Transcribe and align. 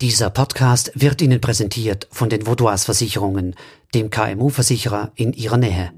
Dieser 0.00 0.30
Podcast 0.30 0.92
wird 0.94 1.20
Ihnen 1.20 1.40
präsentiert 1.40 2.06
von 2.12 2.28
den 2.28 2.46
Vaudois 2.46 2.84
Versicherungen, 2.84 3.56
dem 3.96 4.10
KMU-Versicherer 4.10 5.10
in 5.16 5.32
Ihrer 5.32 5.56
Nähe. 5.56 5.90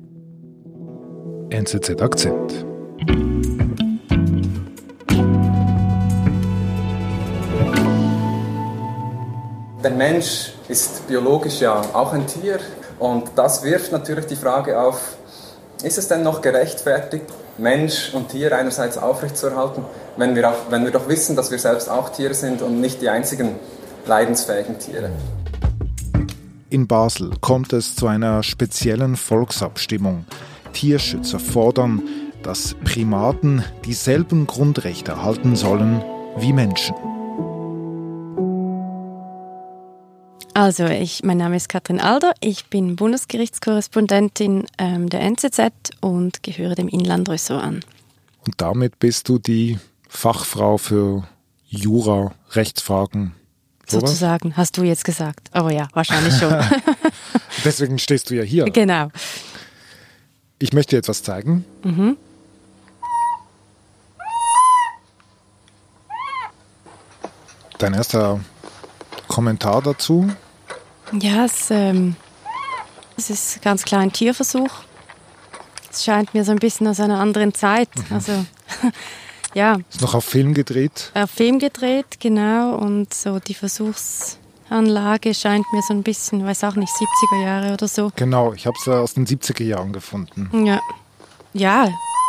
NZZ 1.51 2.01
Akzent. 2.01 2.65
Der 9.85 9.91
Mensch 9.91 10.55
ist 10.69 11.07
biologisch 11.07 11.61
ja 11.61 11.83
auch 11.93 12.15
ein 12.15 12.27
Tier 12.27 12.59
und 12.99 13.33
das 13.37 13.63
wirft 13.65 13.93
natürlich 13.93 14.25
die 14.25 14.37
Frage 14.37 14.81
auf, 14.81 15.19
ist 15.83 15.99
es 15.99 16.09
denn 16.09 16.23
noch 16.23 16.41
gerechtfertigt, 16.41 17.27
Mensch 17.59 18.15
und 18.15 18.31
Tier 18.31 18.57
einerseits 18.57 18.97
aufrechtzuerhalten, 18.97 19.85
wenn 20.17 20.35
wir, 20.35 20.49
auch, 20.49 20.71
wenn 20.71 20.85
wir 20.85 20.91
doch 20.91 21.07
wissen, 21.07 21.37
dass 21.37 21.51
wir 21.51 21.59
selbst 21.59 21.91
auch 21.91 22.09
Tiere 22.09 22.33
sind 22.33 22.63
und 22.63 22.81
nicht 22.81 23.03
die 23.03 23.11
einzigen 23.11 23.57
leidensfähigen 24.07 24.79
Tiere. 24.79 25.11
In 26.71 26.87
Basel 26.87 27.33
kommt 27.41 27.73
es 27.73 27.97
zu 27.97 28.07
einer 28.07 28.43
speziellen 28.43 29.17
Volksabstimmung. 29.17 30.25
Tierschützer 30.73 31.41
fordern, 31.41 32.03
dass 32.43 32.75
Primaten 32.85 33.65
dieselben 33.85 34.47
Grundrechte 34.47 35.13
erhalten 35.13 35.57
sollen 35.57 36.03
wie 36.37 36.53
Menschen. 36.53 36.95
Also, 40.55 40.85
ich, 40.87 41.23
mein 41.23 41.39
Name 41.39 41.57
ist 41.57 41.69
Katrin 41.69 42.01
Alder, 42.01 42.35
ich 42.41 42.67
bin 42.67 42.97
Bundesgerichtskorrespondentin 42.97 44.67
ähm, 44.79 45.09
der 45.09 45.21
NZZ 45.23 45.71
und 46.01 46.43
gehöre 46.43 46.75
dem 46.75 46.89
Inlandressort 46.89 47.63
an. 47.63 47.81
Und 48.47 48.55
damit 48.59 48.99
bist 48.99 49.29
du 49.29 49.39
die 49.39 49.79
Fachfrau 50.09 50.77
für 50.77 51.25
Jura, 51.67 52.33
Rechtsfragen? 52.51 53.35
Sozusagen, 53.91 54.57
hast 54.57 54.77
du 54.77 54.83
jetzt 54.83 55.05
gesagt. 55.05 55.49
Aber 55.53 55.73
ja, 55.73 55.89
wahrscheinlich 55.93 56.37
schon. 56.37 56.53
Deswegen 57.65 57.99
stehst 57.99 58.31
du 58.31 58.35
ja 58.35 58.43
hier. 58.43 58.65
Genau. 58.67 59.09
Ich 60.59 60.73
möchte 60.73 60.97
dir 60.97 60.99
etwas 60.99 61.23
zeigen. 61.23 61.65
Mhm. 61.83 62.17
Dein 67.79 67.95
erster 67.95 68.41
Kommentar 69.27 69.81
dazu? 69.81 70.31
Ja, 71.13 71.47
es, 71.47 71.71
ähm, 71.71 72.15
es 73.17 73.31
ist 73.31 73.63
ganz 73.63 73.85
klar 73.85 74.03
ein 74.03 74.13
Tierversuch. 74.13 74.71
Es 75.91 76.05
scheint 76.05 76.35
mir 76.35 76.45
so 76.45 76.53
ein 76.53 76.59
bisschen 76.59 76.87
aus 76.87 77.01
einer 77.01 77.19
anderen 77.19 77.55
Zeit. 77.55 77.89
Mhm. 77.97 78.05
Also 78.15 78.33
ja. 79.55 79.79
Ist 79.91 80.01
noch 80.01 80.15
auf 80.15 80.25
Film 80.25 80.55
gedreht? 80.55 81.11
Auf 81.15 81.31
Film 81.31 81.59
gedreht, 81.59 82.21
genau. 82.21 82.77
Und 82.77 83.13
so 83.13 83.39
die 83.39 83.55
Versuchsanlage 83.55 85.35
scheint 85.35 85.67
mir 85.73 85.83
so 85.83 85.95
ein 85.95 86.03
bisschen, 86.03 86.45
weiß 86.45 86.65
auch 86.65 86.77
nicht, 86.77 86.93
70er 86.93 87.43
Jahre 87.43 87.73
oder 87.73 87.89
so. 87.89 88.13
Genau, 88.17 88.53
ich 88.53 88.67
habe 88.67 88.77
es 88.81 88.89
aus 88.89 89.15
den 89.15 89.27
70er 89.27 89.65
Jahren 89.65 89.93
gefunden. 89.93 90.67
Ja. 90.67 90.81
Ja, 91.53 91.89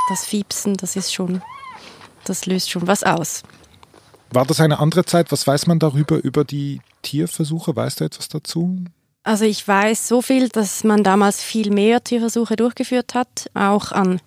das 0.10 0.26
Fiepsen, 0.26 0.76
das 0.78 0.96
ist 0.96 1.14
schon, 1.14 1.42
das 2.24 2.46
löst 2.48 2.72
schon 2.72 2.88
was 2.88 3.04
aus. 3.04 3.44
War 4.32 4.46
das 4.46 4.60
eine 4.60 4.80
andere 4.80 5.06
Zeit? 5.06 5.32
Was 5.32 5.46
weiß 5.46 5.68
man 5.68 5.78
darüber, 5.78 6.18
über 6.24 6.44
die 6.44 6.82
Tierversuche? 7.02 7.76
Weißt 7.76 8.00
du 8.00 8.06
etwas 8.06 8.30
dazu? 8.30 8.84
Also 9.24 9.46
ich 9.46 9.68
weiß 9.68 10.08
so 10.08 10.22
viel, 10.22 10.50
dass 10.50 10.84
man 10.84 11.04
damals 11.04 11.44
viel 11.44 11.70
mehr 11.70 12.04
Tierversuche 12.04 12.56
durchgeführt 12.56 13.14
hat, 13.14 13.50
auch 13.54 13.92
an 13.92 14.20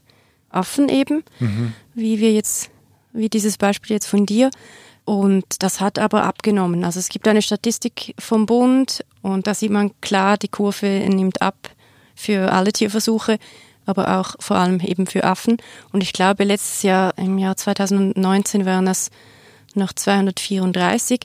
Affen 0.50 0.88
eben, 0.88 1.24
mhm. 1.40 1.72
wie 1.94 2.20
wir 2.20 2.32
jetzt 2.32 2.70
wie 3.14 3.30
dieses 3.30 3.56
Beispiel 3.56 3.94
jetzt 3.94 4.06
von 4.06 4.26
dir. 4.26 4.50
Und 5.06 5.62
das 5.62 5.80
hat 5.80 5.98
aber 5.98 6.24
abgenommen. 6.24 6.84
Also 6.84 6.98
es 6.98 7.08
gibt 7.08 7.28
eine 7.28 7.42
Statistik 7.42 8.14
vom 8.18 8.46
Bund 8.46 9.04
und 9.22 9.46
da 9.46 9.54
sieht 9.54 9.70
man 9.70 9.92
klar, 10.00 10.36
die 10.36 10.48
Kurve 10.48 10.86
nimmt 10.86 11.42
ab 11.42 11.70
für 12.14 12.52
alle 12.52 12.72
Tierversuche, 12.72 13.38
aber 13.86 14.18
auch 14.18 14.34
vor 14.40 14.56
allem 14.56 14.80
eben 14.80 15.06
für 15.06 15.24
Affen. 15.24 15.58
Und 15.92 16.02
ich 16.02 16.12
glaube, 16.12 16.44
letztes 16.44 16.82
Jahr, 16.82 17.16
im 17.18 17.38
Jahr 17.38 17.56
2019, 17.56 18.64
waren 18.64 18.86
es 18.86 19.10
noch 19.74 19.92
234. 19.92 21.20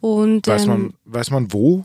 Und, 0.00 0.46
weiß, 0.46 0.66
man, 0.66 0.80
ähm, 0.80 0.94
weiß 1.06 1.30
man 1.30 1.52
wo? 1.52 1.84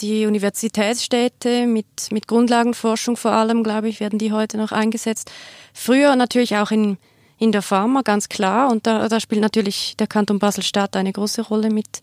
Die 0.00 0.26
Universitätsstädte 0.26 1.66
mit, 1.66 2.10
mit 2.10 2.26
Grundlagenforschung 2.26 3.16
vor 3.16 3.32
allem, 3.32 3.62
glaube 3.62 3.88
ich, 3.88 4.00
werden 4.00 4.18
die 4.18 4.32
heute 4.32 4.56
noch 4.56 4.72
eingesetzt. 4.72 5.30
Früher 5.74 6.16
natürlich 6.16 6.56
auch 6.56 6.70
in 6.70 6.96
in 7.40 7.52
der 7.52 7.62
Pharma, 7.62 8.02
ganz 8.02 8.28
klar. 8.28 8.70
Und 8.70 8.86
da, 8.86 9.08
da 9.08 9.18
spielt 9.18 9.40
natürlich 9.40 9.96
der 9.98 10.06
Kanton 10.06 10.38
Basel-Stadt 10.38 10.94
eine 10.94 11.12
große 11.12 11.42
Rolle 11.42 11.70
mit 11.70 12.00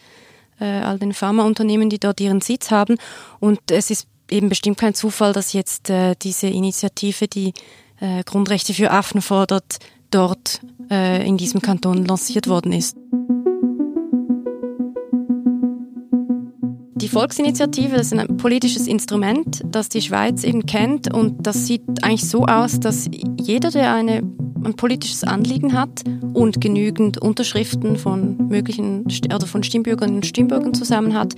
äh, 0.60 0.66
all 0.66 0.98
den 0.98 1.14
Pharmaunternehmen, 1.14 1.90
die 1.90 2.00
dort 2.00 2.20
ihren 2.20 2.42
Sitz 2.42 2.72
haben. 2.72 2.98
Und 3.40 3.60
es 3.72 3.92
ist 3.92 4.08
eben 4.30 4.50
bestimmt 4.50 4.80
kein 4.80 4.96
Zufall, 4.96 5.34
dass 5.34 5.54
jetzt 5.54 5.90
äh, 5.92 6.16
diese 6.22 6.48
Initiative, 6.48 7.28
die 7.28 7.54
äh, 8.00 8.24
Grundrechte 8.24 8.74
für 8.74 8.90
Affen 8.92 9.22
fordert, 9.22 9.78
dort 10.10 10.60
äh, 10.90 11.26
in 11.26 11.38
diesem 11.38 11.62
Kanton 11.62 12.04
lanciert 12.06 12.48
worden 12.48 12.74
ist. 12.74 12.98
Die 16.96 17.10
Volksinitiative 17.10 17.96
ist 17.96 18.12
ein 18.12 18.38
politisches 18.38 18.88
Instrument, 18.88 19.62
das 19.66 19.88
die 19.88 20.02
Schweiz 20.02 20.44
eben 20.44 20.66
kennt 20.66 21.14
und 21.14 21.46
das 21.46 21.68
sieht 21.68 21.84
eigentlich 22.02 22.28
so 22.28 22.46
aus, 22.46 22.80
dass 22.80 23.08
jeder, 23.40 23.70
der 23.70 23.94
eine 23.94 24.24
ein 24.68 24.76
politisches 24.76 25.24
Anliegen 25.24 25.74
hat 25.74 26.04
und 26.34 26.62
genügend 26.62 27.20
Unterschriften 27.22 27.96
von 27.96 28.50
möglichen 28.50 29.06
oder 29.34 29.48
von 29.48 29.64
Stimmbürgerinnen 29.64 30.18
und 30.18 30.26
Stimmbürgern 30.26 30.74
zusammen 30.74 31.14
hat, 31.14 31.36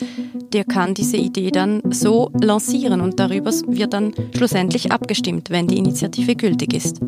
der 0.51 0.63
kann 0.63 0.95
diese 0.95 1.17
Idee 1.17 1.51
dann 1.51 1.83
so 1.91 2.31
lancieren 2.41 3.01
und 3.01 3.19
darüber 3.19 3.51
wird 3.67 3.93
dann 3.93 4.15
schlussendlich 4.35 4.91
abgestimmt, 4.91 5.51
wenn 5.51 5.67
die 5.67 5.77
Initiative 5.77 6.35
gültig 6.35 6.73
ist. 6.73 6.99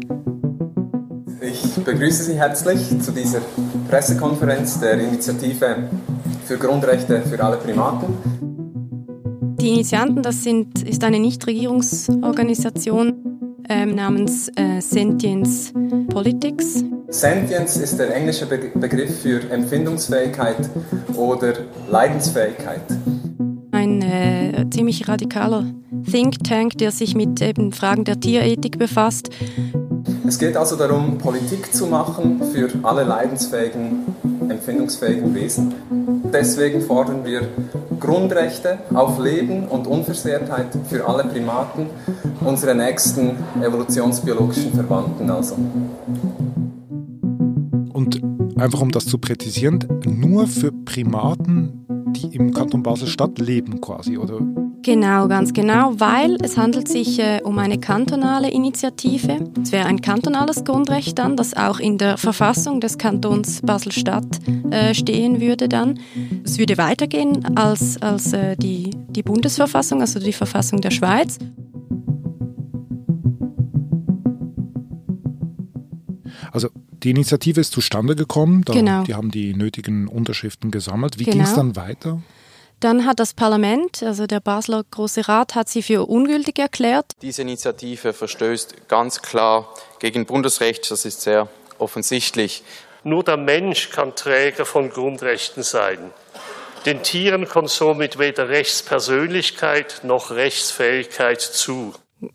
Ich 1.41 1.73
begrüße 1.83 2.21
Sie 2.23 2.35
herzlich 2.35 2.79
zu 3.01 3.11
dieser 3.11 3.41
Pressekonferenz 3.89 4.79
der 4.79 4.99
Initiative 4.99 5.89
für 6.45 6.57
Grundrechte 6.57 7.23
für 7.23 7.43
alle 7.43 7.57
Primaten. 7.57 8.13
Die 9.59 9.69
Initianten, 9.69 10.21
das 10.21 10.43
sind, 10.43 10.87
ist 10.87 11.03
eine 11.03 11.19
Nichtregierungsorganisation 11.19 13.30
ähm, 13.69 13.95
namens 13.95 14.49
äh, 14.55 14.81
Sentience 14.81 15.73
Politics. 16.09 16.83
Sentience 17.09 17.77
ist 17.77 17.97
der 17.97 18.15
englische 18.15 18.45
Be 18.45 18.71
Begriff 18.73 19.21
für 19.21 19.41
Empfindungsfähigkeit 19.49 20.69
oder 21.15 21.53
Leidensfähigkeit. 21.89 22.81
Ein 23.71 24.01
äh, 24.01 24.65
ziemlich 24.69 25.07
radikaler 25.07 25.65
Think 26.09 26.43
Tank, 26.43 26.77
der 26.77 26.91
sich 26.91 27.15
mit 27.15 27.41
eben 27.41 27.71
Fragen 27.71 28.03
der 28.03 28.19
Tierethik 28.19 28.79
befasst. 28.79 29.29
Es 30.27 30.39
geht 30.39 30.55
also 30.55 30.75
darum, 30.75 31.17
Politik 31.17 31.73
zu 31.73 31.87
machen 31.87 32.41
für 32.53 32.69
alle 32.83 33.03
leidensfähigen, 33.03 34.05
empfindungsfähigen 34.49 35.33
Wesen. 35.35 35.73
Deswegen 36.33 36.81
fordern 36.81 37.25
wir 37.25 37.47
Grundrechte 37.99 38.79
auf 38.93 39.19
Leben 39.19 39.67
und 39.67 39.87
Unversehrtheit 39.87 40.67
für 40.89 41.07
alle 41.07 41.23
Primaten, 41.25 41.87
unsere 42.41 42.73
nächsten 42.75 43.37
evolutionsbiologischen 43.61 44.73
Verwandten 44.73 45.29
also. 45.29 45.55
Und 47.93 48.21
einfach 48.57 48.81
um 48.81 48.91
das 48.91 49.05
zu 49.05 49.17
präzisieren, 49.17 49.79
nur 50.05 50.47
für 50.47 50.71
Primaten, 50.71 51.85
die 52.15 52.35
im 52.35 52.53
Kanton 52.53 52.83
Basel-Stadt 52.83 53.39
leben 53.39 53.81
quasi, 53.81 54.17
oder? 54.17 54.39
Genau, 54.83 55.27
ganz 55.27 55.53
genau, 55.53 55.93
weil 55.99 56.37
es 56.41 56.57
handelt 56.57 56.87
sich 56.87 57.19
äh, 57.19 57.41
um 57.43 57.59
eine 57.59 57.79
kantonale 57.79 58.49
Initiative. 58.49 59.51
Es 59.61 59.71
wäre 59.71 59.85
ein 59.85 60.01
kantonales 60.01 60.63
Grundrecht 60.63 61.19
dann, 61.19 61.37
das 61.37 61.55
auch 61.55 61.79
in 61.79 61.99
der 61.99 62.17
Verfassung 62.17 62.81
des 62.81 62.97
Kantons 62.97 63.61
Basel-Stadt 63.61 64.39
äh, 64.71 64.95
stehen 64.95 65.39
würde 65.39 65.69
dann. 65.69 65.99
Es 66.43 66.57
würde 66.57 66.79
weitergehen 66.79 67.55
als, 67.57 68.01
als 68.01 68.33
äh, 68.33 68.55
die, 68.57 68.89
die 69.09 69.21
Bundesverfassung, 69.21 70.01
also 70.01 70.19
die 70.19 70.33
Verfassung 70.33 70.81
der 70.81 70.91
Schweiz. 70.91 71.37
Also 76.51 76.69
die 77.03 77.11
Initiative 77.11 77.61
ist 77.61 77.71
zustande 77.71 78.15
gekommen, 78.15 78.63
da, 78.65 78.73
genau. 78.73 79.03
die 79.03 79.13
haben 79.13 79.29
die 79.29 79.53
nötigen 79.53 80.07
Unterschriften 80.07 80.71
gesammelt. 80.71 81.19
Wie 81.19 81.25
genau. 81.25 81.37
ging 81.37 81.43
es 81.43 81.53
dann 81.53 81.75
weiter? 81.75 82.21
Dann 82.81 83.05
hat 83.05 83.19
das 83.19 83.35
Parlament, 83.35 84.01
also 84.01 84.25
der 84.25 84.39
Basler 84.39 84.83
Große 84.89 85.27
Rat, 85.27 85.53
hat 85.53 85.69
sie 85.69 85.83
für 85.83 86.09
ungültig 86.09 86.57
erklärt. 86.57 87.13
Diese 87.21 87.43
Initiative 87.43 88.11
verstößt 88.11 88.87
ganz 88.87 89.21
klar 89.21 89.71
gegen 89.99 90.25
Bundesrecht, 90.25 90.89
das 90.89 91.05
ist 91.05 91.21
sehr 91.21 91.47
offensichtlich. 91.77 92.63
Nur 93.03 93.23
der 93.23 93.37
Mensch 93.37 93.91
kann 93.91 94.15
Träger 94.15 94.65
von 94.65 94.89
Grundrechten 94.89 95.61
sein. 95.61 96.11
Den 96.87 97.03
Tieren 97.03 97.47
kommt 97.47 97.69
somit 97.69 98.17
weder 98.17 98.49
Rechtspersönlichkeit 98.49 100.01
noch 100.03 100.31
Rechtsfähigkeit 100.31 101.39
zu. 101.39 101.93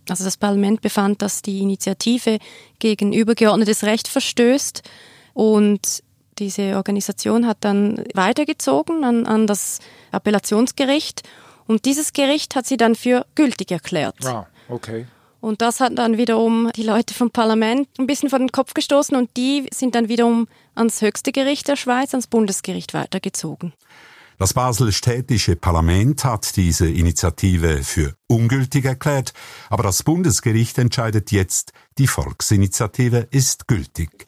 Also 0.08 0.22
das 0.22 0.36
Parlament 0.36 0.80
befand, 0.80 1.22
dass 1.22 1.42
die 1.42 1.58
Initiative 1.60 2.38
gegen 2.78 3.12
übergeordnetes 3.12 3.82
Recht 3.82 4.06
verstößt 4.06 4.84
und 5.34 6.04
diese 6.38 6.76
Organisation 6.76 7.46
hat 7.46 7.58
dann 7.60 8.04
weitergezogen 8.14 9.04
an, 9.04 9.26
an 9.26 9.46
das 9.46 9.80
Appellationsgericht 10.12 11.22
und 11.66 11.84
dieses 11.84 12.12
Gericht 12.12 12.54
hat 12.54 12.66
sie 12.66 12.76
dann 12.76 12.94
für 12.94 13.26
gültig 13.34 13.70
erklärt. 13.70 14.24
Ah, 14.24 14.46
okay. 14.68 15.06
Und 15.40 15.62
das 15.62 15.80
hat 15.80 15.96
dann 15.96 16.16
wiederum 16.16 16.70
die 16.74 16.82
Leute 16.82 17.14
vom 17.14 17.30
Parlament 17.30 17.88
ein 17.98 18.06
bisschen 18.06 18.30
vor 18.30 18.38
den 18.38 18.50
Kopf 18.50 18.74
gestoßen 18.74 19.16
und 19.16 19.30
die 19.36 19.68
sind 19.72 19.94
dann 19.94 20.08
wiederum 20.08 20.48
ans 20.74 21.02
höchste 21.02 21.30
Gericht 21.30 21.68
der 21.68 21.76
Schweiz, 21.76 22.14
ans 22.14 22.26
Bundesgericht 22.26 22.94
weitergezogen. 22.94 23.72
Das 24.38 24.52
Basel-städtische 24.52 25.56
Parlament 25.56 26.24
hat 26.24 26.56
diese 26.56 26.90
Initiative 26.90 27.82
für 27.82 28.14
ungültig 28.26 28.84
erklärt, 28.84 29.32
aber 29.70 29.82
das 29.82 30.02
Bundesgericht 30.02 30.76
entscheidet 30.76 31.32
jetzt, 31.32 31.72
die 31.96 32.06
Volksinitiative 32.06 33.28
ist 33.30 33.66
gültig. 33.66 34.26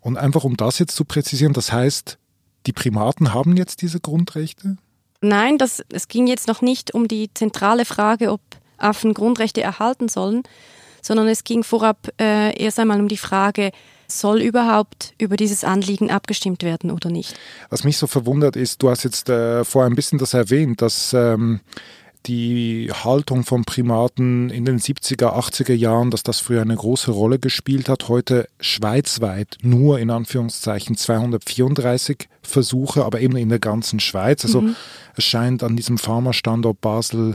Und 0.00 0.16
einfach 0.16 0.44
um 0.44 0.56
das 0.56 0.78
jetzt 0.78 0.96
zu 0.96 1.04
präzisieren, 1.04 1.52
das 1.52 1.72
heißt, 1.72 2.18
die 2.66 2.72
Primaten 2.72 3.34
haben 3.34 3.56
jetzt 3.56 3.82
diese 3.82 4.00
Grundrechte? 4.00 4.76
Nein, 5.20 5.58
das, 5.58 5.82
es 5.90 6.08
ging 6.08 6.26
jetzt 6.26 6.48
noch 6.48 6.62
nicht 6.62 6.94
um 6.94 7.08
die 7.08 7.32
zentrale 7.32 7.84
Frage, 7.84 8.30
ob 8.30 8.40
Affen 8.76 9.14
Grundrechte 9.14 9.62
erhalten 9.62 10.08
sollen, 10.08 10.42
sondern 11.00 11.28
es 11.28 11.44
ging 11.44 11.62
vorab 11.62 12.08
äh, 12.20 12.56
erst 12.62 12.78
einmal 12.78 13.00
um 13.00 13.08
die 13.08 13.16
Frage, 13.16 13.70
soll 14.06 14.42
überhaupt 14.42 15.14
über 15.18 15.36
dieses 15.36 15.64
Anliegen 15.64 16.10
abgestimmt 16.10 16.62
werden 16.62 16.90
oder 16.90 17.10
nicht? 17.10 17.34
Was 17.70 17.84
mich 17.84 17.96
so 17.96 18.06
verwundert 18.06 18.56
ist, 18.56 18.82
du 18.82 18.90
hast 18.90 19.02
jetzt 19.02 19.28
äh, 19.28 19.64
vorher 19.64 19.90
ein 19.90 19.96
bisschen 19.96 20.18
das 20.18 20.34
erwähnt, 20.34 20.82
dass 20.82 21.12
ähm, 21.12 21.60
die 22.26 22.90
Haltung 22.92 23.44
von 23.44 23.64
Primaten 23.64 24.50
in 24.50 24.64
den 24.64 24.78
70er, 24.78 25.34
80er 25.38 25.74
Jahren, 25.74 26.10
dass 26.10 26.22
das 26.22 26.40
früher 26.40 26.62
eine 26.62 26.76
große 26.76 27.10
Rolle 27.10 27.38
gespielt 27.38 27.88
hat. 27.88 28.08
Heute 28.08 28.48
schweizweit 28.60 29.58
nur 29.62 29.98
in 29.98 30.10
Anführungszeichen 30.10 30.96
234 30.96 32.28
Versuche, 32.42 33.04
aber 33.04 33.20
eben 33.20 33.36
in 33.36 33.48
der 33.48 33.58
ganzen 33.58 34.00
Schweiz. 34.00 34.44
Also 34.44 34.62
mhm. 34.62 34.76
es 35.16 35.24
scheint 35.24 35.62
an 35.62 35.76
diesem 35.76 35.98
Pharmastandort 35.98 36.80
Basel 36.80 37.34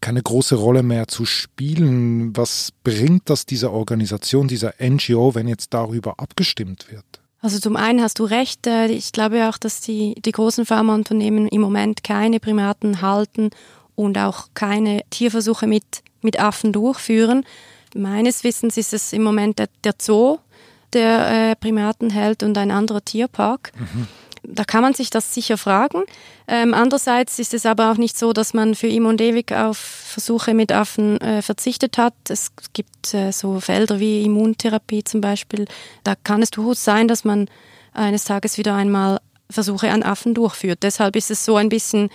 keine 0.00 0.22
große 0.22 0.54
Rolle 0.54 0.82
mehr 0.82 1.08
zu 1.08 1.24
spielen. 1.24 2.36
Was 2.36 2.72
bringt 2.84 3.28
das 3.30 3.46
dieser 3.46 3.72
Organisation, 3.72 4.48
dieser 4.48 4.74
NGO, 4.80 5.34
wenn 5.34 5.48
jetzt 5.48 5.74
darüber 5.74 6.14
abgestimmt 6.18 6.90
wird? 6.90 7.04
Also 7.40 7.60
zum 7.60 7.76
einen 7.76 8.02
hast 8.02 8.18
du 8.18 8.24
recht, 8.24 8.66
äh, 8.66 8.86
ich 8.86 9.12
glaube 9.12 9.48
auch, 9.48 9.58
dass 9.58 9.80
die, 9.80 10.14
die 10.24 10.32
großen 10.32 10.66
Pharmaunternehmen 10.66 11.46
im 11.46 11.60
Moment 11.60 12.02
keine 12.02 12.40
Primaten 12.40 13.00
halten 13.00 13.50
und 13.98 14.16
auch 14.16 14.48
keine 14.54 15.02
Tierversuche 15.10 15.66
mit, 15.66 15.84
mit 16.22 16.38
Affen 16.38 16.72
durchführen. 16.72 17.44
Meines 17.94 18.44
Wissens 18.44 18.76
ist 18.76 18.94
es 18.94 19.12
im 19.12 19.22
Moment 19.22 19.58
der, 19.58 19.68
der 19.82 19.94
Zoo, 20.00 20.38
der 20.92 21.50
äh, 21.50 21.56
Primaten 21.56 22.10
hält 22.10 22.42
und 22.42 22.56
ein 22.56 22.70
anderer 22.70 23.04
Tierpark. 23.04 23.72
Mhm 23.76 24.06
da 24.44 24.64
kann 24.64 24.82
man 24.82 24.94
sich 24.94 25.10
das 25.10 25.34
sicher 25.34 25.58
fragen. 25.58 26.04
Ähm, 26.46 26.72
andererseits 26.72 27.38
ist 27.38 27.52
es 27.52 27.66
aber 27.66 27.90
auch 27.90 27.96
nicht 27.96 28.16
so, 28.16 28.32
dass 28.32 28.54
man 28.54 28.74
für 28.74 28.86
ihm 28.86 29.04
und 29.04 29.20
ewig 29.20 29.52
auf 29.52 29.76
Versuche 29.76 30.54
mit 30.54 30.72
Affen 30.72 31.20
äh, 31.20 31.42
verzichtet 31.42 31.98
hat. 31.98 32.14
Es 32.28 32.52
gibt 32.72 33.12
äh, 33.12 33.32
so 33.32 33.60
Felder 33.60 34.00
wie 34.00 34.22
Immuntherapie 34.22 35.04
zum 35.04 35.20
Beispiel. 35.20 35.66
Da 36.04 36.14
kann 36.14 36.40
es 36.40 36.50
durchaus 36.50 36.84
sein, 36.84 37.08
dass 37.08 37.24
man 37.24 37.48
eines 37.92 38.24
Tages 38.24 38.56
wieder 38.58 38.74
einmal 38.74 39.18
Versuche 39.50 39.90
an 39.90 40.02
Affen 40.02 40.34
durchführt. 40.34 40.78
Deshalb 40.82 41.16
ist 41.16 41.30
es 41.30 41.44
so 41.44 41.56
ein 41.56 41.68
bisschen 41.68 42.10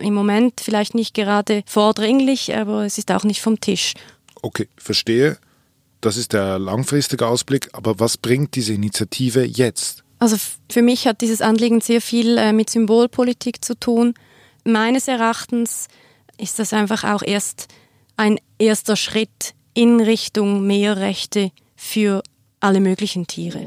im 0.00 0.14
Moment 0.14 0.60
vielleicht 0.60 0.94
nicht 0.94 1.14
gerade 1.14 1.62
vordringlich, 1.66 2.54
aber 2.56 2.84
es 2.84 2.98
ist 2.98 3.10
auch 3.10 3.24
nicht 3.24 3.40
vom 3.40 3.60
Tisch. 3.60 3.94
Okay, 4.42 4.68
verstehe. 4.76 5.38
Das 6.00 6.16
ist 6.16 6.32
der 6.32 6.58
langfristige 6.58 7.26
Ausblick. 7.26 7.70
Aber 7.72 7.98
was 7.98 8.18
bringt 8.18 8.54
diese 8.56 8.74
Initiative 8.74 9.44
jetzt? 9.44 10.04
Also 10.18 10.36
für 10.70 10.82
mich 10.82 11.06
hat 11.06 11.20
dieses 11.20 11.40
Anliegen 11.40 11.80
sehr 11.80 12.00
viel 12.00 12.38
äh, 12.38 12.52
mit 12.52 12.70
Symbolpolitik 12.70 13.64
zu 13.64 13.78
tun. 13.78 14.14
Meines 14.64 15.08
Erachtens 15.08 15.88
ist 16.38 16.58
das 16.58 16.72
einfach 16.72 17.04
auch 17.04 17.22
erst 17.22 17.68
ein 18.16 18.38
erster 18.58 18.96
Schritt 18.96 19.54
in 19.74 20.00
Richtung 20.00 20.66
mehr 20.66 20.96
Rechte 20.98 21.50
für 21.74 22.22
alle 22.60 22.80
möglichen 22.80 23.26
Tiere. 23.26 23.66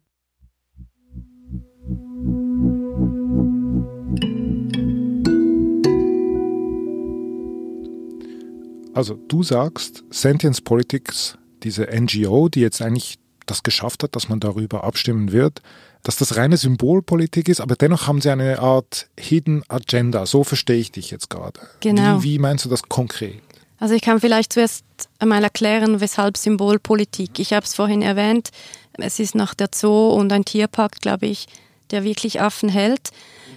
Also 9.01 9.15
du 9.15 9.41
sagst, 9.41 10.03
Sentience 10.11 10.61
Politics 10.61 11.35
diese 11.63 11.87
NGO, 11.91 12.49
die 12.49 12.59
jetzt 12.59 12.83
eigentlich 12.83 13.17
das 13.47 13.63
geschafft 13.63 14.03
hat, 14.03 14.15
dass 14.15 14.29
man 14.29 14.39
darüber 14.39 14.83
abstimmen 14.83 15.31
wird, 15.31 15.63
dass 16.03 16.17
das 16.17 16.37
reine 16.37 16.55
Symbolpolitik 16.55 17.49
ist, 17.49 17.61
aber 17.61 17.75
dennoch 17.75 18.05
haben 18.05 18.21
sie 18.21 18.29
eine 18.29 18.59
Art 18.59 19.09
Hidden 19.19 19.63
Agenda. 19.69 20.27
So 20.27 20.43
verstehe 20.43 20.77
ich 20.77 20.91
dich 20.91 21.09
jetzt 21.09 21.31
gerade. 21.31 21.59
Genau. 21.79 22.21
Wie, 22.21 22.33
wie 22.33 22.37
meinst 22.37 22.65
du 22.65 22.69
das 22.69 22.83
konkret? 22.83 23.41
Also 23.79 23.95
ich 23.95 24.03
kann 24.03 24.19
vielleicht 24.19 24.53
zuerst 24.53 24.85
einmal 25.17 25.43
erklären, 25.43 25.99
weshalb 25.99 26.37
Symbolpolitik. 26.37 27.39
Ich 27.39 27.53
habe 27.53 27.65
es 27.65 27.73
vorhin 27.73 28.03
erwähnt, 28.03 28.51
es 28.99 29.19
ist 29.19 29.33
nach 29.33 29.55
der 29.55 29.69
Zoo 29.73 30.09
und 30.09 30.31
ein 30.31 30.45
Tierpark, 30.45 31.01
glaube 31.01 31.25
ich, 31.25 31.47
der 31.89 32.03
wirklich 32.03 32.39
Affen 32.39 32.69
hält 32.69 33.09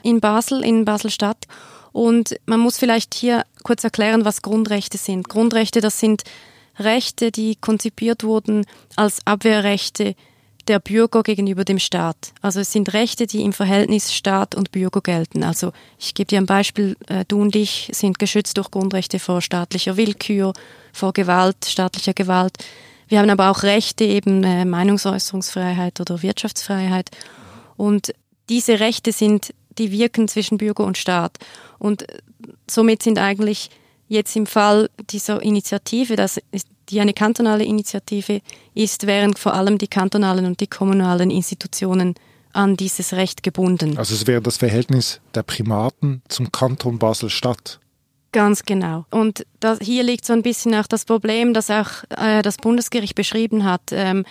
in 0.02 0.20
Basel, 0.20 0.64
in 0.64 0.86
Basel-Stadt. 0.86 1.46
Und 1.94 2.34
man 2.44 2.58
muss 2.58 2.76
vielleicht 2.76 3.14
hier 3.14 3.44
kurz 3.62 3.84
erklären, 3.84 4.24
was 4.24 4.42
Grundrechte 4.42 4.98
sind. 4.98 5.28
Grundrechte, 5.28 5.80
das 5.80 6.00
sind 6.00 6.24
Rechte, 6.76 7.30
die 7.30 7.54
konzipiert 7.54 8.24
wurden 8.24 8.66
als 8.96 9.24
Abwehrrechte 9.28 10.16
der 10.66 10.80
Bürger 10.80 11.22
gegenüber 11.22 11.64
dem 11.64 11.78
Staat. 11.78 12.32
Also 12.42 12.58
es 12.58 12.72
sind 12.72 12.92
Rechte, 12.94 13.28
die 13.28 13.42
im 13.42 13.52
Verhältnis 13.52 14.12
Staat 14.12 14.56
und 14.56 14.72
Bürger 14.72 15.02
gelten. 15.02 15.44
Also 15.44 15.70
ich 15.96 16.14
gebe 16.14 16.26
dir 16.26 16.38
ein 16.38 16.46
Beispiel, 16.46 16.96
äh, 17.06 17.24
du 17.28 17.40
und 17.40 17.54
ich 17.54 17.88
sind 17.92 18.18
geschützt 18.18 18.56
durch 18.56 18.72
Grundrechte 18.72 19.20
vor 19.20 19.40
staatlicher 19.40 19.96
Willkür, 19.96 20.52
vor 20.92 21.12
Gewalt, 21.12 21.64
staatlicher 21.64 22.14
Gewalt. 22.14 22.56
Wir 23.06 23.20
haben 23.20 23.30
aber 23.30 23.52
auch 23.52 23.62
Rechte, 23.62 24.02
eben 24.02 24.42
äh, 24.42 24.64
Meinungsäußerungsfreiheit 24.64 26.00
oder 26.00 26.22
Wirtschaftsfreiheit. 26.22 27.12
Und 27.76 28.12
diese 28.48 28.80
Rechte 28.80 29.12
sind, 29.12 29.54
die 29.78 29.92
wirken 29.92 30.26
zwischen 30.26 30.58
Bürger 30.58 30.84
und 30.84 30.98
Staat. 30.98 31.38
Und 31.84 32.08
äh, 32.08 32.18
somit 32.68 33.02
sind 33.02 33.18
eigentlich 33.18 33.70
Jetzt 34.08 34.36
im 34.36 34.46
Fall 34.46 34.90
dieser 35.10 35.42
Initiative, 35.42 36.16
das 36.16 36.38
ist, 36.50 36.68
die 36.90 37.00
eine 37.00 37.14
kantonale 37.14 37.64
Initiative 37.64 38.42
ist, 38.74 39.06
wären 39.06 39.34
vor 39.34 39.54
allem 39.54 39.78
die 39.78 39.88
kantonalen 39.88 40.44
und 40.44 40.60
die 40.60 40.66
kommunalen 40.66 41.30
Institutionen 41.30 42.14
an 42.52 42.76
dieses 42.76 43.14
Recht 43.14 43.42
gebunden. 43.42 43.96
Also 43.96 44.14
es 44.14 44.26
wäre 44.26 44.42
das 44.42 44.58
Verhältnis 44.58 45.20
der 45.34 45.42
Primaten 45.42 46.22
zum 46.28 46.52
Kanton 46.52 46.98
Basel-Stadt. 46.98 47.80
Ganz 48.32 48.64
genau. 48.64 49.06
Und 49.10 49.46
das, 49.60 49.78
hier 49.80 50.02
liegt 50.02 50.26
so 50.26 50.34
ein 50.34 50.42
bisschen 50.42 50.74
auch 50.74 50.86
das 50.86 51.04
Problem, 51.04 51.54
das 51.54 51.70
auch 51.70 51.88
äh, 52.10 52.42
das 52.42 52.56
Bundesgericht 52.56 53.14
beschrieben 53.14 53.64
hat. 53.64 53.82
Ähm, 53.90 54.24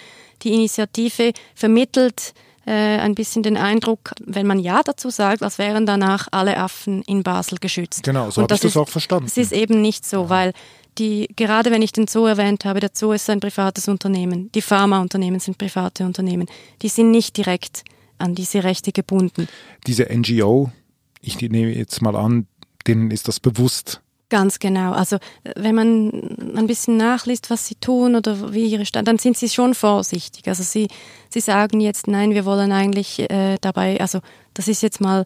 die 0.43 0.53
Initiative 0.53 1.33
vermittelt 1.55 2.33
äh, 2.65 2.71
ein 2.71 3.15
bisschen 3.15 3.43
den 3.43 3.57
Eindruck, 3.57 4.13
wenn 4.23 4.47
man 4.47 4.59
Ja 4.59 4.81
dazu 4.83 5.09
sagt, 5.09 5.43
als 5.43 5.57
wären 5.57 5.85
danach 5.85 6.27
alle 6.31 6.57
Affen 6.57 7.01
in 7.03 7.23
Basel 7.23 7.57
geschützt. 7.59 8.03
Genau, 8.03 8.29
so 8.29 8.41
habe 8.41 8.53
ich 8.53 8.61
das 8.61 8.77
auch 8.77 8.89
verstanden. 8.89 9.25
Es 9.25 9.37
ist 9.37 9.51
eben 9.51 9.81
nicht 9.81 10.05
so, 10.05 10.29
weil 10.29 10.53
die, 10.97 11.27
gerade 11.35 11.71
wenn 11.71 11.81
ich 11.81 11.91
den 11.91 12.07
Zoo 12.07 12.25
erwähnt 12.25 12.65
habe, 12.65 12.79
der 12.79 12.91
Zoo 12.93 13.11
ist 13.11 13.29
ein 13.29 13.39
privates 13.39 13.87
Unternehmen, 13.87 14.51
die 14.53 14.61
Pharmaunternehmen 14.61 15.39
sind 15.39 15.57
private 15.57 16.05
Unternehmen, 16.05 16.47
die 16.81 16.89
sind 16.89 17.11
nicht 17.11 17.37
direkt 17.37 17.83
an 18.17 18.35
diese 18.35 18.63
Rechte 18.63 18.91
gebunden. 18.91 19.47
Diese 19.87 20.05
NGO, 20.05 20.71
ich 21.19 21.41
nehme 21.41 21.73
jetzt 21.73 22.01
mal 22.01 22.15
an, 22.15 22.47
denen 22.87 23.11
ist 23.11 23.27
das 23.27 23.39
bewusst, 23.39 24.01
Ganz 24.29 24.57
genau. 24.59 24.93
Also 24.93 25.17
wenn 25.55 25.75
man 25.75 26.55
ein 26.55 26.65
bisschen 26.65 26.97
nachliest, 26.97 27.49
was 27.49 27.67
sie 27.67 27.75
tun 27.75 28.15
oder 28.15 28.53
wie 28.53 28.65
ihre 28.65 28.85
Stand, 28.85 29.07
dann 29.07 29.19
sind 29.19 29.37
sie 29.37 29.49
schon 29.49 29.75
vorsichtig. 29.75 30.47
Also 30.47 30.63
sie, 30.63 30.87
sie 31.29 31.39
sagen 31.39 31.79
jetzt, 31.81 32.07
nein, 32.07 32.31
wir 32.31 32.45
wollen 32.45 32.71
eigentlich 32.71 33.19
äh, 33.29 33.57
dabei, 33.61 33.99
also 33.99 34.19
das 34.53 34.67
ist 34.67 34.81
jetzt 34.81 35.01
mal 35.01 35.25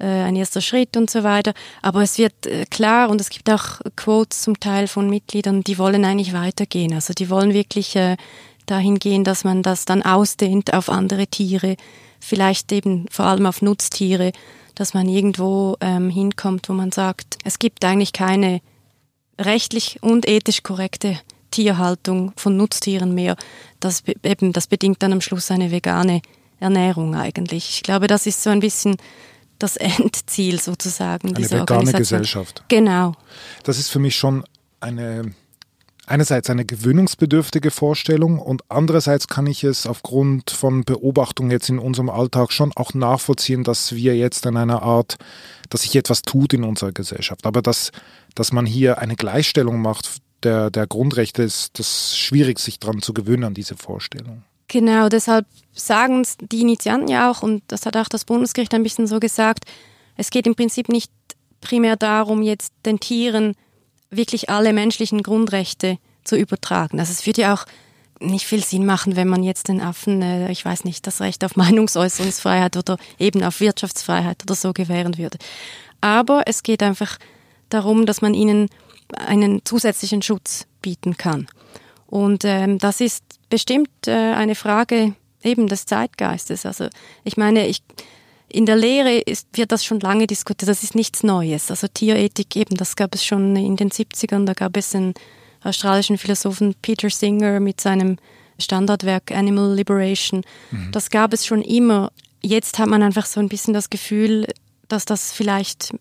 äh, 0.00 0.06
ein 0.06 0.34
erster 0.34 0.60
Schritt 0.60 0.96
und 0.96 1.10
so 1.10 1.22
weiter. 1.22 1.52
Aber 1.82 2.02
es 2.02 2.18
wird 2.18 2.46
äh, 2.46 2.64
klar 2.64 3.10
und 3.10 3.20
es 3.20 3.30
gibt 3.30 3.48
auch 3.50 3.80
Quotes 3.96 4.42
zum 4.42 4.58
Teil 4.58 4.88
von 4.88 5.08
Mitgliedern, 5.08 5.62
die 5.62 5.78
wollen 5.78 6.04
eigentlich 6.04 6.32
weitergehen. 6.32 6.94
Also 6.94 7.12
die 7.12 7.30
wollen 7.30 7.52
wirklich 7.52 7.94
äh, 7.96 8.16
dahin 8.66 8.98
gehen, 8.98 9.24
dass 9.24 9.44
man 9.44 9.62
das 9.62 9.84
dann 9.84 10.02
ausdehnt 10.02 10.72
auf 10.72 10.88
andere 10.88 11.26
Tiere, 11.26 11.76
vielleicht 12.18 12.72
eben 12.72 13.06
vor 13.10 13.26
allem 13.26 13.46
auf 13.46 13.62
Nutztiere, 13.62 14.32
dass 14.80 14.94
man 14.94 15.10
irgendwo 15.10 15.76
ähm, 15.82 16.08
hinkommt, 16.08 16.70
wo 16.70 16.72
man 16.72 16.90
sagt, 16.90 17.36
es 17.44 17.58
gibt 17.58 17.84
eigentlich 17.84 18.14
keine 18.14 18.62
rechtlich 19.38 19.98
und 20.00 20.26
ethisch 20.26 20.62
korrekte 20.62 21.20
Tierhaltung 21.50 22.32
von 22.36 22.56
Nutztieren 22.56 23.14
mehr. 23.14 23.36
Das, 23.78 24.02
eben, 24.22 24.54
das 24.54 24.68
bedingt 24.68 25.02
dann 25.02 25.12
am 25.12 25.20
Schluss 25.20 25.50
eine 25.50 25.70
vegane 25.70 26.22
Ernährung 26.60 27.14
eigentlich. 27.14 27.68
Ich 27.68 27.82
glaube, 27.82 28.06
das 28.06 28.24
ist 28.24 28.42
so 28.42 28.48
ein 28.48 28.60
bisschen 28.60 28.96
das 29.58 29.76
Endziel 29.76 30.58
sozusagen. 30.58 31.36
Eine 31.36 31.50
vegane 31.50 31.92
Gesellschaft. 31.92 32.64
Genau. 32.68 33.12
Das 33.64 33.78
ist 33.78 33.90
für 33.90 33.98
mich 33.98 34.16
schon 34.16 34.44
eine 34.80 35.34
einerseits 36.10 36.50
eine 36.50 36.64
gewöhnungsbedürftige 36.64 37.70
Vorstellung 37.70 38.38
und 38.38 38.62
andererseits 38.68 39.28
kann 39.28 39.46
ich 39.46 39.62
es 39.62 39.86
aufgrund 39.86 40.50
von 40.50 40.84
Beobachtungen 40.84 41.50
jetzt 41.50 41.68
in 41.68 41.78
unserem 41.78 42.10
Alltag 42.10 42.52
schon 42.52 42.72
auch 42.74 42.94
nachvollziehen, 42.94 43.62
dass 43.62 43.94
wir 43.94 44.16
jetzt 44.16 44.44
in 44.44 44.56
einer 44.56 44.82
Art, 44.82 45.16
dass 45.68 45.82
sich 45.82 45.94
etwas 45.94 46.22
tut 46.22 46.52
in 46.52 46.64
unserer 46.64 46.92
Gesellschaft. 46.92 47.46
Aber 47.46 47.62
dass, 47.62 47.92
dass 48.34 48.52
man 48.52 48.66
hier 48.66 48.98
eine 48.98 49.14
Gleichstellung 49.14 49.80
macht 49.80 50.20
der, 50.42 50.70
der 50.70 50.86
Grundrechte, 50.86 51.42
ist 51.42 51.78
das 51.78 52.16
schwierig, 52.16 52.58
sich 52.58 52.80
daran 52.80 53.02
zu 53.02 53.14
gewöhnen 53.14 53.44
an 53.44 53.54
diese 53.54 53.76
Vorstellung. 53.76 54.42
Genau, 54.66 55.08
deshalb 55.08 55.46
sagen 55.72 56.26
die 56.40 56.60
Initianten 56.60 57.08
ja 57.08 57.30
auch, 57.30 57.42
und 57.42 57.62
das 57.68 57.86
hat 57.86 57.96
auch 57.96 58.08
das 58.08 58.24
Bundesgericht 58.24 58.74
ein 58.74 58.82
bisschen 58.82 59.06
so 59.06 59.20
gesagt, 59.20 59.64
es 60.16 60.30
geht 60.30 60.46
im 60.46 60.54
Prinzip 60.54 60.88
nicht 60.88 61.12
primär 61.60 61.96
darum, 61.96 62.42
jetzt 62.42 62.72
den 62.84 62.98
Tieren 62.98 63.54
wirklich 64.10 64.50
alle 64.50 64.72
menschlichen 64.72 65.22
Grundrechte 65.22 65.98
zu 66.24 66.36
übertragen. 66.36 67.00
Also 67.00 67.12
es 67.12 67.26
würde 67.26 67.42
ja 67.42 67.54
auch 67.54 67.64
nicht 68.20 68.46
viel 68.46 68.62
Sinn 68.62 68.84
machen, 68.84 69.16
wenn 69.16 69.28
man 69.28 69.42
jetzt 69.42 69.68
den 69.68 69.80
Affen, 69.80 70.20
äh, 70.20 70.50
ich 70.50 70.64
weiß 70.64 70.84
nicht, 70.84 71.06
das 71.06 71.20
Recht 71.20 71.44
auf 71.44 71.56
Meinungsäußerungsfreiheit 71.56 72.76
oder 72.76 72.98
eben 73.18 73.42
auf 73.42 73.60
Wirtschaftsfreiheit 73.60 74.42
oder 74.42 74.54
so 74.54 74.72
gewähren 74.72 75.16
würde. 75.16 75.38
Aber 76.00 76.42
es 76.46 76.62
geht 76.62 76.82
einfach 76.82 77.18
darum, 77.68 78.06
dass 78.06 78.20
man 78.20 78.34
ihnen 78.34 78.68
einen 79.26 79.64
zusätzlichen 79.64 80.22
Schutz 80.22 80.66
bieten 80.82 81.16
kann. 81.16 81.48
Und 82.06 82.44
ähm, 82.44 82.78
das 82.78 83.00
ist 83.00 83.24
bestimmt 83.48 83.90
äh, 84.06 84.12
eine 84.34 84.54
Frage 84.54 85.14
eben 85.42 85.66
des 85.68 85.86
Zeitgeistes. 85.86 86.66
Also 86.66 86.88
ich 87.24 87.36
meine, 87.36 87.66
ich, 87.66 87.82
in 88.52 88.66
der 88.66 88.76
Lehre 88.76 89.18
ist, 89.18 89.46
wird 89.56 89.72
das 89.72 89.84
schon 89.84 90.00
lange 90.00 90.26
diskutiert. 90.26 90.68
Das 90.68 90.82
ist 90.82 90.94
nichts 90.94 91.22
Neues. 91.22 91.70
Also 91.70 91.86
Tierethik 91.88 92.56
eben, 92.56 92.76
das 92.76 92.96
gab 92.96 93.14
es 93.14 93.24
schon 93.24 93.56
in 93.56 93.76
den 93.76 93.90
70ern. 93.90 94.44
Da 94.44 94.54
gab 94.54 94.76
es 94.76 94.94
einen 94.94 95.14
australischen 95.62 96.18
Philosophen 96.18 96.74
Peter 96.82 97.10
Singer 97.10 97.60
mit 97.60 97.80
seinem 97.80 98.16
Standardwerk 98.58 99.30
Animal 99.30 99.74
Liberation. 99.74 100.42
Mhm. 100.70 100.92
Das 100.92 101.10
gab 101.10 101.32
es 101.32 101.46
schon 101.46 101.62
immer. 101.62 102.12
Jetzt 102.42 102.78
hat 102.78 102.88
man 102.88 103.02
einfach 103.02 103.26
so 103.26 103.40
ein 103.40 103.48
bisschen 103.48 103.74
das 103.74 103.90
Gefühl, 103.90 104.46
dass 104.88 105.04
das 105.04 105.32
vielleicht 105.32 105.94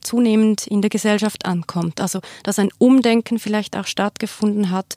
zunehmend 0.00 0.66
in 0.66 0.82
der 0.82 0.90
Gesellschaft 0.90 1.46
ankommt. 1.46 2.00
Also, 2.00 2.20
dass 2.42 2.58
ein 2.58 2.70
Umdenken 2.78 3.38
vielleicht 3.38 3.76
auch 3.76 3.86
stattgefunden 3.86 4.70
hat 4.70 4.94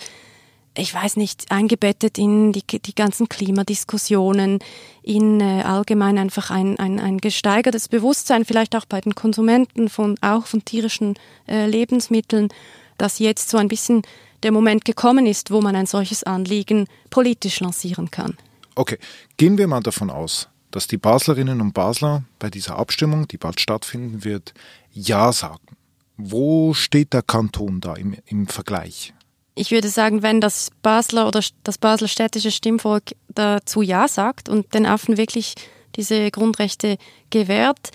ich 0.76 0.94
weiß 0.94 1.18
nicht, 1.18 1.52
eingebettet 1.52 2.18
in 2.18 2.52
die, 2.52 2.64
die 2.64 2.96
ganzen 2.96 3.30
Klimadiskussionen, 3.30 4.60
in 5.04 5.40
äh, 5.40 5.62
allgemein 5.64 6.18
einfach 6.18 6.50
ein, 6.50 6.80
ein, 6.80 7.00
ein 7.00 7.20
gesteigertes 7.20 7.88
Bewusstsein, 7.88 8.46
vielleicht 8.46 8.76
auch 8.76 8.86
bei 8.86 9.00
den 9.00 9.14
Konsumenten 9.14 9.90
von, 9.90 10.16
auch 10.22 10.48
von 10.48 10.66
tierischen 10.66 11.16
äh, 11.48 11.68
Lebensmitteln, 11.68 12.50
dass 12.98 13.20
jetzt 13.20 13.50
so 13.50 13.58
ein 13.58 13.68
bisschen 13.68 14.02
der 14.42 14.52
Moment 14.52 14.84
gekommen 14.84 15.26
ist, 15.26 15.52
wo 15.52 15.62
man 15.62 15.76
ein 15.76 15.86
solches 15.86 16.24
Anliegen 16.24 16.88
politisch 17.10 17.60
lancieren 17.60 18.12
kann. 18.12 18.38
Okay, 18.76 18.98
gehen 19.38 19.58
wir 19.58 19.68
mal 19.68 19.82
davon 19.82 20.10
aus, 20.10 20.50
dass 20.72 20.88
die 20.88 20.98
Baslerinnen 20.98 21.62
und 21.62 21.74
Basler 21.74 22.24
bei 22.40 22.50
dieser 22.50 22.78
Abstimmung, 22.78 23.28
die 23.28 23.38
bald 23.38 23.60
stattfinden 23.60 24.24
wird, 24.24 24.54
Ja 24.92 25.32
sagen. 25.32 25.78
Wo 26.18 26.74
steht 26.74 27.14
der 27.14 27.22
Kanton 27.22 27.82
da 27.82 27.94
im, 27.94 28.16
im 28.26 28.48
Vergleich? 28.48 29.14
Ich 29.56 29.72
würde 29.72 29.90
sagen, 29.90 30.24
wenn 30.24 30.42
das 30.42 30.72
Basler 30.82 31.28
oder 31.28 31.42
das 31.64 31.78
Basler 31.78 32.08
städtische 32.08 32.52
Stimmvolk 32.52 33.16
dazu 33.30 33.82
Ja 33.82 34.08
sagt 34.08 34.50
und 34.50 34.74
den 34.74 34.86
Affen 34.86 35.18
wirklich 35.18 35.56
diese 35.96 36.32
Grundrechte 36.32 36.98
gewährt, 37.30 37.92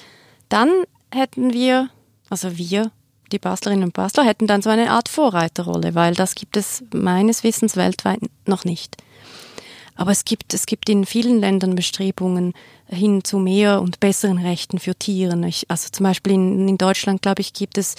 dann 0.49 0.71
hätten 1.13 1.53
wir, 1.53 1.91
also 2.31 2.57
wir, 2.57 2.93
die 3.33 3.39
Baslerinnen 3.39 3.85
und 3.85 3.93
Basler, 3.93 4.25
hätten 4.25 4.47
dann 4.47 4.63
so 4.63 4.71
eine 4.71 4.91
Art 4.91 5.09
Vorreiterrolle, 5.09 5.95
weil 5.95 6.15
das 6.15 6.35
gibt 6.35 6.57
es 6.57 6.85
meines 6.95 7.43
Wissens 7.43 7.77
weltweit 7.77 8.21
noch 8.47 8.65
nicht. 8.65 8.97
Aber 9.97 10.13
es 10.13 10.25
gibt, 10.25 10.55
es 10.55 10.67
gibt 10.67 10.89
in 10.89 11.05
vielen 11.05 11.41
Ländern 11.41 11.75
Bestrebungen 11.75 12.55
hin 12.87 13.25
zu 13.25 13.39
mehr 13.39 13.83
und 13.83 13.99
besseren 13.99 14.39
Rechten 14.39 14.79
für 14.79 14.95
Tiere. 14.95 15.35
also 15.67 15.89
zum 15.91 16.05
Beispiel 16.05 16.35
in, 16.35 16.69
in 16.69 16.79
Deutschland, 16.79 17.21
glaube 17.21 17.43
ich, 17.43 17.53
gibt 17.53 17.77
es 17.77 17.97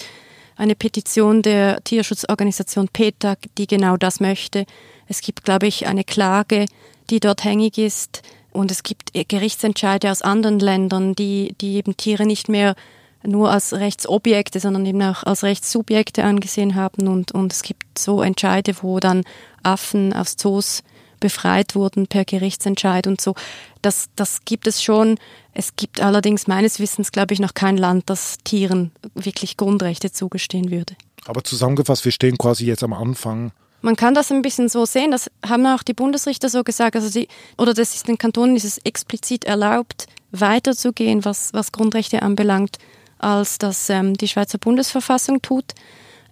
eine 0.60 0.74
Petition 0.74 1.40
der 1.40 1.82
Tierschutzorganisation 1.84 2.88
PETA, 2.88 3.36
die 3.56 3.66
genau 3.66 3.96
das 3.96 4.20
möchte. 4.20 4.66
Es 5.08 5.22
gibt, 5.22 5.44
glaube 5.44 5.66
ich, 5.66 5.86
eine 5.86 6.04
Klage, 6.04 6.66
die 7.08 7.18
dort 7.18 7.44
hängig 7.44 7.78
ist. 7.78 8.22
Und 8.52 8.70
es 8.70 8.82
gibt 8.82 9.12
Gerichtsentscheide 9.14 10.10
aus 10.10 10.20
anderen 10.22 10.60
Ländern, 10.60 11.14
die, 11.14 11.54
die 11.60 11.76
eben 11.76 11.96
Tiere 11.96 12.26
nicht 12.26 12.48
mehr 12.48 12.74
nur 13.22 13.50
als 13.50 13.72
Rechtsobjekte, 13.72 14.60
sondern 14.60 14.84
eben 14.84 15.00
auch 15.02 15.24
als 15.24 15.44
Rechtssubjekte 15.44 16.24
angesehen 16.24 16.74
haben. 16.74 17.08
Und, 17.08 17.32
und 17.32 17.52
es 17.52 17.62
gibt 17.62 17.98
so 17.98 18.20
Entscheide, 18.20 18.74
wo 18.82 19.00
dann 19.00 19.24
Affen 19.62 20.12
aus 20.12 20.36
Zoos 20.36 20.82
befreit 21.20 21.74
wurden 21.74 22.06
per 22.06 22.24
Gerichtsentscheid 22.24 23.06
und 23.06 23.20
so. 23.20 23.34
Das, 23.82 24.08
das 24.16 24.44
gibt 24.44 24.66
es 24.66 24.82
schon. 24.82 25.18
Es 25.52 25.76
gibt 25.76 26.00
allerdings 26.00 26.46
meines 26.46 26.80
Wissens, 26.80 27.12
glaube 27.12 27.34
ich, 27.34 27.40
noch 27.40 27.54
kein 27.54 27.76
Land, 27.76 28.04
das 28.06 28.38
Tieren 28.44 28.92
wirklich 29.14 29.56
Grundrechte 29.56 30.10
zugestehen 30.10 30.70
würde. 30.70 30.96
Aber 31.26 31.44
zusammengefasst, 31.44 32.04
wir 32.04 32.12
stehen 32.12 32.38
quasi 32.38 32.66
jetzt 32.66 32.82
am 32.82 32.92
Anfang. 32.92 33.52
Man 33.82 33.96
kann 33.96 34.14
das 34.14 34.30
ein 34.30 34.42
bisschen 34.42 34.68
so 34.68 34.84
sehen, 34.84 35.10
das 35.10 35.30
haben 35.46 35.66
auch 35.66 35.82
die 35.82 35.94
Bundesrichter 35.94 36.48
so 36.50 36.62
gesagt, 36.64 36.96
also 36.96 37.08
die, 37.10 37.28
oder 37.56 37.72
das 37.72 37.94
ist 37.94 38.08
den 38.08 38.18
Kantonen 38.18 38.56
ist 38.56 38.64
es 38.64 38.78
explizit 38.78 39.44
erlaubt, 39.46 40.06
weiterzugehen, 40.32 41.24
was, 41.24 41.54
was 41.54 41.72
Grundrechte 41.72 42.20
anbelangt, 42.20 42.76
als 43.18 43.58
das 43.58 43.88
ähm, 43.88 44.16
die 44.16 44.28
Schweizer 44.28 44.58
Bundesverfassung 44.58 45.40
tut. 45.40 45.74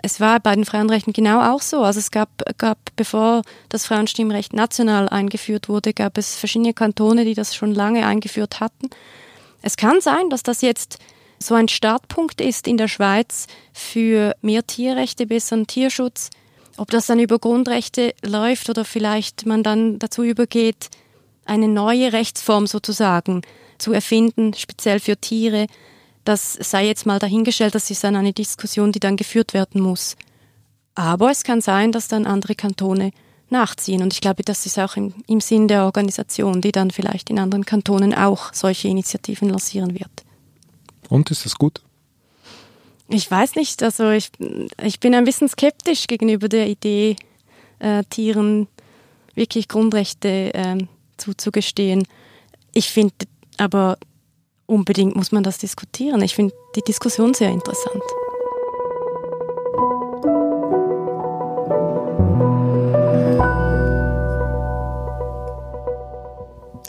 Es 0.00 0.20
war 0.20 0.38
bei 0.40 0.54
den 0.54 0.64
Frauenrechten 0.64 1.12
genau 1.12 1.40
auch 1.40 1.60
so. 1.60 1.82
Also 1.82 1.98
es 1.98 2.10
gab, 2.10 2.30
gab, 2.58 2.78
bevor 2.96 3.42
das 3.68 3.86
Frauenstimmrecht 3.86 4.52
national 4.52 5.08
eingeführt 5.08 5.68
wurde, 5.68 5.92
gab 5.92 6.18
es 6.18 6.36
verschiedene 6.36 6.72
Kantone, 6.72 7.24
die 7.24 7.34
das 7.34 7.54
schon 7.54 7.74
lange 7.74 8.06
eingeführt 8.06 8.60
hatten. 8.60 8.90
Es 9.60 9.76
kann 9.76 10.00
sein, 10.00 10.30
dass 10.30 10.42
das 10.42 10.60
jetzt 10.60 10.98
so 11.40 11.54
ein 11.54 11.68
Startpunkt 11.68 12.40
ist 12.40 12.66
in 12.66 12.76
der 12.76 12.88
Schweiz 12.88 13.46
für 13.72 14.34
mehr 14.40 14.66
Tierrechte, 14.66 15.26
besseren 15.26 15.66
Tierschutz. 15.66 16.30
Ob 16.76 16.90
das 16.90 17.06
dann 17.06 17.18
über 17.18 17.38
Grundrechte 17.38 18.14
läuft 18.22 18.70
oder 18.70 18.84
vielleicht 18.84 19.46
man 19.46 19.62
dann 19.62 19.98
dazu 19.98 20.22
übergeht, 20.22 20.90
eine 21.44 21.66
neue 21.66 22.12
Rechtsform 22.12 22.66
sozusagen 22.66 23.42
zu 23.78 23.92
erfinden, 23.92 24.54
speziell 24.54 25.00
für 25.00 25.16
Tiere, 25.16 25.66
das 26.28 26.52
sei 26.52 26.86
jetzt 26.86 27.06
mal 27.06 27.18
dahingestellt, 27.18 27.74
das 27.74 27.90
ist 27.90 28.04
dann 28.04 28.14
eine 28.14 28.34
Diskussion, 28.34 28.92
die 28.92 29.00
dann 29.00 29.16
geführt 29.16 29.54
werden 29.54 29.80
muss. 29.80 30.14
Aber 30.94 31.30
es 31.30 31.42
kann 31.42 31.62
sein, 31.62 31.90
dass 31.90 32.06
dann 32.06 32.26
andere 32.26 32.54
Kantone 32.54 33.12
nachziehen. 33.48 34.02
Und 34.02 34.12
ich 34.12 34.20
glaube, 34.20 34.42
das 34.42 34.66
ist 34.66 34.78
auch 34.78 34.96
im, 34.96 35.14
im 35.26 35.40
Sinn 35.40 35.68
der 35.68 35.84
Organisation, 35.84 36.60
die 36.60 36.70
dann 36.70 36.90
vielleicht 36.90 37.30
in 37.30 37.38
anderen 37.38 37.64
Kantonen 37.64 38.12
auch 38.12 38.52
solche 38.52 38.88
Initiativen 38.88 39.48
lancieren 39.48 39.94
wird. 39.98 40.10
Und 41.08 41.30
ist 41.30 41.46
das 41.46 41.54
gut? 41.54 41.80
Ich 43.08 43.30
weiß 43.30 43.54
nicht. 43.54 43.82
Also 43.82 44.10
ich, 44.10 44.30
ich 44.82 45.00
bin 45.00 45.14
ein 45.14 45.24
bisschen 45.24 45.48
skeptisch 45.48 46.08
gegenüber 46.08 46.50
der 46.50 46.68
Idee, 46.68 47.16
äh, 47.78 48.04
Tieren 48.10 48.68
wirklich 49.34 49.66
Grundrechte 49.68 50.52
äh, 50.52 50.76
zuzugestehen. 51.16 52.06
Ich 52.74 52.90
finde 52.90 53.14
aber 53.56 53.96
unbedingt 54.68 55.16
muss 55.16 55.32
man 55.32 55.42
das 55.42 55.58
diskutieren. 55.58 56.22
Ich 56.22 56.34
finde 56.34 56.54
die 56.76 56.82
Diskussion 56.82 57.34
sehr 57.34 57.50
interessant. 57.50 58.02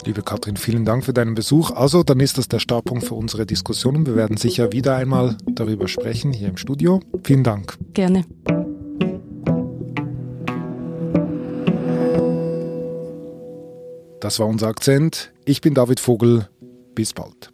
Liebe 0.04 0.22
Katrin, 0.22 0.56
vielen 0.56 0.84
Dank 0.84 1.04
für 1.04 1.12
deinen 1.12 1.34
Besuch. 1.34 1.70
Also, 1.70 2.02
dann 2.02 2.20
ist 2.20 2.38
das 2.38 2.48
der 2.48 2.58
Startpunkt 2.58 3.04
für 3.04 3.14
unsere 3.14 3.46
Diskussion 3.46 4.06
wir 4.06 4.16
werden 4.16 4.36
sicher 4.36 4.72
wieder 4.72 4.96
einmal 4.96 5.36
darüber 5.46 5.88
sprechen 5.88 6.32
hier 6.32 6.48
im 6.48 6.56
Studio. 6.56 7.00
Vielen 7.22 7.44
Dank. 7.44 7.78
Gerne. 7.94 8.24
Das 14.20 14.38
war 14.38 14.46
unser 14.46 14.68
Akzent. 14.68 15.32
Ich 15.44 15.60
bin 15.60 15.74
David 15.74 16.00
Vogel. 16.00 16.48
Bis 16.94 17.12
bald. 17.12 17.49